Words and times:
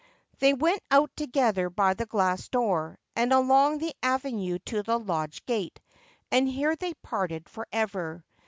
They 0.39 0.55
went 0.55 0.81
out 0.89 1.15
together 1.15 1.69
by 1.69 1.93
the 1.93 2.07
glass 2.07 2.49
door, 2.49 2.97
and 3.15 3.31
along 3.31 3.77
the 3.77 3.93
avenue 4.01 4.57
to 4.65 4.81
the 4.81 4.97
lodge 4.97 5.45
gate, 5.45 5.79
and 6.31 6.49
here 6.49 6.75
they 6.75 6.95
parted 7.03 7.47
for 7.47 7.67
ever. 7.71 8.25